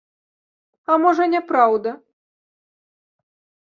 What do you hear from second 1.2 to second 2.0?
не праўда?!